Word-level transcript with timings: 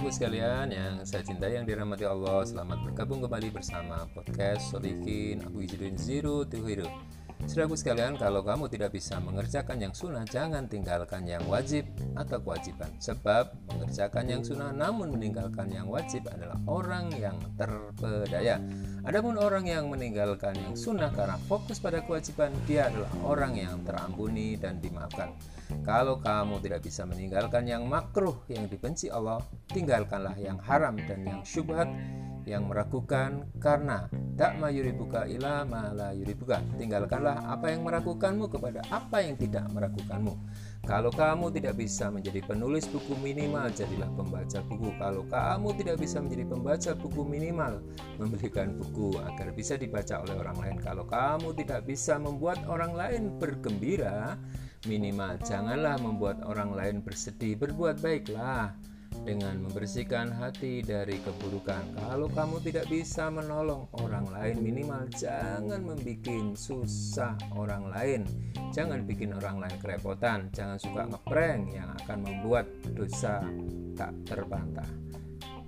Saudaraku 0.00 0.16
sekalian 0.16 0.72
yang 0.72 1.04
saya 1.04 1.20
cintai 1.20 1.60
yang 1.60 1.68
dirahmati 1.68 2.08
Allah 2.08 2.40
Selamat 2.48 2.80
bergabung 2.88 3.20
kembali 3.20 3.52
bersama 3.52 4.08
podcast 4.16 4.72
Solikin 4.72 5.44
Abu 5.44 5.60
Izzuddin 5.60 6.00
Zero 6.00 6.40
to 6.48 6.56
Saudaraku 7.48 7.76
sekalian 7.76 8.20
kalau 8.20 8.44
kamu 8.44 8.68
tidak 8.68 8.92
bisa 8.92 9.16
mengerjakan 9.20 9.80
yang 9.80 9.94
sunnah 9.96 10.24
Jangan 10.28 10.68
tinggalkan 10.68 11.24
yang 11.24 11.42
wajib 11.48 11.88
atau 12.12 12.40
kewajiban. 12.40 12.92
Sebab 13.00 13.52
mengerjakan 13.72 14.24
yang 14.28 14.42
sunnah 14.44 14.70
namun 14.72 15.12
meninggalkan 15.16 15.72
yang 15.72 15.88
wajib 15.88 16.28
adalah 16.28 16.60
orang 16.68 17.08
yang 17.16 17.36
terpedaya. 17.56 18.60
Adapun 19.08 19.40
orang 19.40 19.64
yang 19.64 19.88
meninggalkan 19.88 20.52
yang 20.60 20.76
sunnah 20.76 21.08
karena 21.16 21.40
fokus 21.48 21.80
pada 21.80 22.04
kewajiban 22.04 22.52
Dia 22.68 22.92
adalah 22.92 23.12
orang 23.24 23.56
yang 23.56 23.80
terampuni 23.88 24.60
dan 24.60 24.76
dimaafkan. 24.78 25.32
Kalau 25.86 26.18
kamu 26.18 26.58
tidak 26.60 26.82
bisa 26.82 27.06
meninggalkan 27.06 27.62
yang 27.64 27.86
makruh 27.86 28.42
yang 28.50 28.66
dibenci 28.66 29.06
Allah, 29.06 29.38
tinggalkanlah 29.70 30.34
yang 30.36 30.58
haram 30.58 30.98
dan 30.98 31.22
yang 31.22 31.40
syubhat 31.46 31.86
yang 32.50 32.66
meragukan 32.66 33.46
karena 33.62 34.10
tak 34.34 34.58
mayuribuka 34.58 35.30
ila 35.30 35.62
mala 35.62 36.10
yuribuka. 36.10 36.58
Tinggalkanlah 36.74 37.46
apa 37.46 37.70
yang 37.70 37.86
meragukanmu 37.86 38.50
kepada 38.50 38.82
apa 38.90 39.22
yang 39.22 39.38
tidak 39.38 39.70
meragukanmu. 39.70 40.34
Kalau 40.82 41.14
kamu 41.14 41.54
tidak 41.54 41.78
bisa 41.78 42.10
menjadi 42.10 42.42
penulis 42.42 42.90
buku 42.90 43.14
minimal 43.22 43.70
jadilah 43.70 44.10
pembaca 44.18 44.58
buku. 44.66 44.90
Kalau 44.98 45.22
kamu 45.30 45.68
tidak 45.78 45.96
bisa 46.02 46.18
menjadi 46.18 46.44
pembaca 46.50 46.90
buku 46.98 47.22
minimal 47.22 47.72
membelikan 48.18 48.74
buku 48.74 49.14
agar 49.22 49.54
bisa 49.54 49.78
dibaca 49.78 50.18
oleh 50.26 50.34
orang 50.34 50.58
lain. 50.58 50.76
Kalau 50.82 51.06
kamu 51.06 51.54
tidak 51.54 51.86
bisa 51.86 52.18
membuat 52.18 52.58
orang 52.66 52.98
lain 52.98 53.22
bergembira 53.38 54.34
Minimal 54.88 55.36
janganlah 55.44 56.00
membuat 56.00 56.40
orang 56.48 56.72
lain 56.72 57.04
bersedih, 57.04 57.52
berbuat 57.52 58.00
baiklah 58.00 58.72
dengan 59.24 59.60
membersihkan 59.66 60.32
hati 60.32 60.80
dari 60.80 61.20
keburukan. 61.20 61.96
Kalau 61.96 62.28
kamu 62.32 62.62
tidak 62.64 62.88
bisa 62.88 63.28
menolong 63.28 63.86
orang 64.00 64.26
lain, 64.32 64.56
minimal 64.64 65.06
jangan 65.12 65.84
membuat 65.84 66.56
susah 66.56 67.36
orang 67.54 67.90
lain. 67.92 68.22
Jangan 68.70 69.04
bikin 69.04 69.36
orang 69.36 69.60
lain 69.60 69.76
kerepotan, 69.82 70.48
jangan 70.54 70.78
suka 70.80 71.06
ngeprank 71.10 71.74
yang 71.74 71.90
akan 72.04 72.18
membuat 72.24 72.64
dosa 72.96 73.44
tak 73.98 74.14
terbantah. 74.24 74.88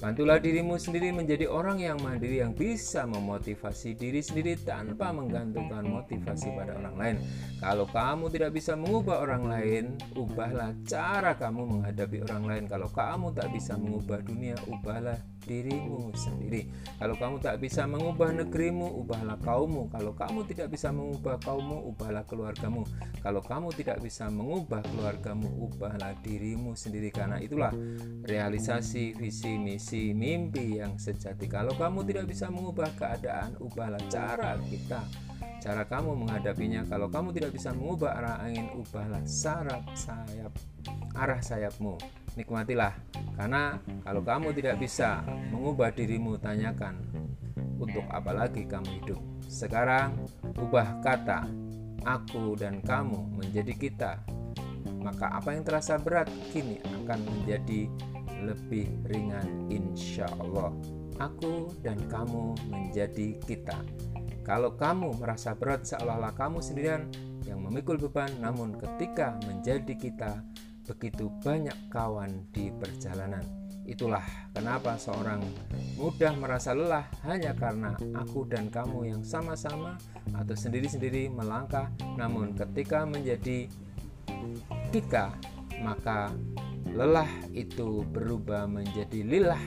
Bantulah 0.00 0.40
dirimu 0.40 0.80
sendiri 0.80 1.12
menjadi 1.12 1.44
orang 1.44 1.76
yang 1.76 2.00
mandiri 2.00 2.40
yang 2.40 2.56
bisa 2.56 3.04
memotivasi 3.04 3.92
diri 3.92 4.24
sendiri 4.24 4.56
tanpa 4.56 5.12
menggantungkan 5.12 5.84
motivasi 5.84 6.56
pada 6.56 6.80
orang 6.80 6.96
lain. 6.96 7.16
Kalau 7.60 7.84
kamu 7.84 8.32
tidak 8.32 8.56
bisa 8.56 8.72
mengubah 8.80 9.20
orang 9.20 9.44
lain, 9.44 9.84
ubahlah 10.16 10.72
cara 10.88 11.36
kamu 11.36 11.68
menghadapi 11.68 12.24
orang 12.24 12.44
lain. 12.48 12.64
Kalau 12.64 12.88
kamu 12.88 13.36
tak 13.36 13.52
bisa 13.52 13.76
mengubah 13.76 14.24
dunia, 14.24 14.56
ubahlah 14.72 15.20
dirimu 15.44 16.12
sendiri. 16.12 16.68
Kalau 17.00 17.16
kamu 17.16 17.36
tak 17.40 17.56
bisa 17.60 17.88
mengubah 17.88 18.32
negerimu, 18.32 18.86
ubahlah 19.04 19.40
kaummu. 19.40 19.88
Kalau 19.88 20.12
kamu 20.12 20.44
tidak 20.48 20.68
bisa 20.72 20.92
mengubah 20.92 21.36
kaummu, 21.40 21.90
ubahlah 21.90 22.24
keluargamu. 22.28 22.84
Kalau 23.20 23.40
kamu 23.40 23.68
tidak 23.76 23.98
bisa 24.04 24.28
mengubah 24.28 24.84
keluargamu, 24.84 25.48
ubahlah 25.68 26.16
dirimu 26.20 26.76
sendiri. 26.76 27.08
Karena 27.12 27.40
itulah 27.40 27.72
realisasi 28.24 29.16
visi 29.16 29.56
misi 29.56 30.12
mimpi 30.12 30.80
yang 30.80 30.96
sejati. 31.00 31.48
Kalau 31.48 31.72
kamu 31.76 32.04
tidak 32.08 32.28
bisa 32.28 32.52
mengubah 32.52 32.92
keadaan, 32.96 33.56
ubahlah 33.60 34.00
cara 34.08 34.56
kita 34.68 35.02
cara 35.60 35.84
kamu 35.84 36.24
menghadapinya 36.24 36.88
kalau 36.88 37.12
kamu 37.12 37.36
tidak 37.36 37.52
bisa 37.52 37.70
mengubah 37.76 38.16
arah 38.16 38.36
angin 38.40 38.72
ubahlah 38.72 39.20
sarap 39.28 39.84
sayap 39.92 40.50
arah 41.12 41.40
sayapmu. 41.44 42.00
Nikmatilah 42.34 42.96
karena 43.36 43.76
kalau 44.00 44.24
kamu 44.24 44.56
tidak 44.56 44.80
bisa 44.80 45.20
mengubah 45.52 45.92
dirimu 45.92 46.40
tanyakan 46.40 46.96
untuk 47.76 48.08
apa 48.08 48.32
lagi 48.32 48.64
kamu 48.64 49.04
hidup? 49.04 49.20
Sekarang 49.44 50.16
ubah 50.56 51.04
kata 51.04 51.44
aku 52.08 52.56
dan 52.56 52.80
kamu 52.80 53.20
menjadi 53.36 53.74
kita. 53.76 54.12
Maka 55.00 55.32
apa 55.32 55.52
yang 55.52 55.64
terasa 55.64 56.00
berat 56.00 56.28
kini 56.52 56.80
akan 57.04 57.20
menjadi 57.24 57.88
lebih 58.48 58.88
ringan 59.12 59.68
insya 59.68 60.24
Allah. 60.40 60.72
Aku 61.20 61.68
dan 61.84 62.00
kamu 62.08 62.56
menjadi 62.72 63.36
kita 63.44 63.76
kalau 64.40 64.74
kamu 64.74 65.20
merasa 65.20 65.52
berat 65.52 65.84
seolah-olah 65.84 66.32
kamu 66.32 66.58
sendirian 66.64 67.06
yang 67.44 67.60
memikul 67.60 68.00
beban, 68.00 68.30
namun 68.40 68.76
ketika 68.78 69.36
menjadi 69.44 69.94
kita, 69.96 70.32
begitu 70.88 71.28
banyak 71.44 71.76
kawan 71.92 72.48
di 72.50 72.72
perjalanan. 72.72 73.44
Itulah 73.84 74.22
kenapa 74.54 74.94
seorang 75.00 75.42
mudah 75.98 76.36
merasa 76.38 76.76
lelah 76.76 77.10
hanya 77.26 77.56
karena 77.56 77.96
aku 78.14 78.46
dan 78.46 78.70
kamu 78.70 79.12
yang 79.16 79.22
sama-sama 79.26 79.98
atau 80.30 80.54
sendiri-sendiri 80.54 81.26
melangkah, 81.32 81.90
namun 82.14 82.54
ketika 82.54 83.02
menjadi 83.02 83.66
kita, 84.94 85.34
maka 85.82 86.30
lelah 86.90 87.28
itu 87.50 88.06
berubah 88.08 88.70
menjadi 88.70 89.26
lilah 89.26 89.64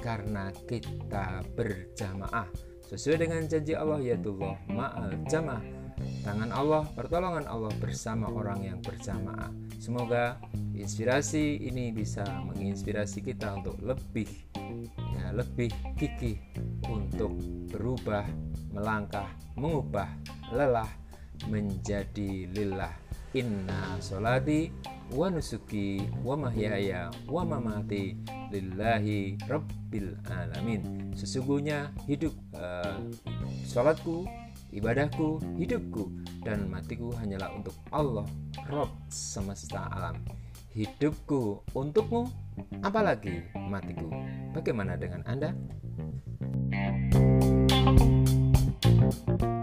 karena 0.00 0.48
kita 0.64 1.44
berjamaah 1.52 2.69
sesuai 2.90 3.22
dengan 3.22 3.46
janji 3.46 3.78
Allah 3.78 4.02
yaitu 4.02 4.34
Allah 4.42 4.58
ma'al 4.66 5.14
jamaah 5.30 5.62
tangan 6.26 6.50
Allah 6.50 6.84
pertolongan 6.96 7.46
Allah 7.46 7.72
bersama 7.80 8.28
orang 8.28 8.64
yang 8.64 8.78
berjamaah. 8.82 9.52
Semoga 9.80 10.36
inspirasi 10.76 11.60
ini 11.60 11.92
bisa 11.92 12.24
menginspirasi 12.50 13.24
kita 13.24 13.60
untuk 13.60 13.76
lebih 13.80 14.28
ya 15.16 15.32
lebih 15.32 15.72
gigih 15.96 16.40
untuk 16.88 17.32
berubah 17.72 18.24
melangkah 18.72 19.28
mengubah 19.56 20.08
lelah 20.52 20.88
menjadi 21.48 22.48
lillah 22.52 22.92
inna 23.32 23.96
solati 24.02 24.72
wa 25.14 25.30
nusuki 25.30 26.02
wa 26.24 26.36
mahyaya 26.36 27.10
wa 27.30 27.44
mamati 27.46 28.16
lillahi 28.50 29.38
rabbil 29.48 30.14
alamin. 30.30 31.14
Sesungguhnya 31.14 31.90
hidup 32.06 32.34
uh, 32.54 32.98
salatku 33.66 34.26
ibadahku 34.70 35.42
hidupku 35.58 36.10
dan 36.42 36.70
matiku 36.70 37.10
hanyalah 37.18 37.50
untuk 37.54 37.74
Allah 37.90 38.26
Rob 38.70 38.90
semesta 39.10 39.90
alam. 39.90 40.22
Hidupku 40.70 41.66
untukmu 41.74 42.30
apalagi 42.82 43.42
matiku. 43.54 44.10
Bagaimana 44.54 44.94
dengan 44.94 45.22
anda? 45.26 45.50
thank 47.80 49.42
you 49.42 49.59